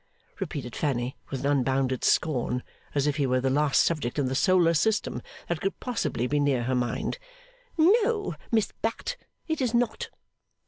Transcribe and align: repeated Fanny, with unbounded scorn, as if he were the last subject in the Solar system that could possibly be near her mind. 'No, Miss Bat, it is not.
repeated 0.39 0.75
Fanny, 0.75 1.15
with 1.29 1.45
unbounded 1.45 2.03
scorn, 2.03 2.63
as 2.95 3.05
if 3.05 3.17
he 3.17 3.27
were 3.27 3.39
the 3.39 3.51
last 3.51 3.83
subject 3.83 4.17
in 4.17 4.25
the 4.25 4.33
Solar 4.33 4.73
system 4.73 5.21
that 5.47 5.61
could 5.61 5.79
possibly 5.79 6.25
be 6.25 6.39
near 6.39 6.63
her 6.63 6.73
mind. 6.73 7.19
'No, 7.77 8.33
Miss 8.51 8.71
Bat, 8.81 9.15
it 9.47 9.61
is 9.61 9.75
not. 9.75 10.09